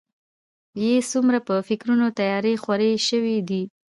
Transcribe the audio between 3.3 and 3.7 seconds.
دي.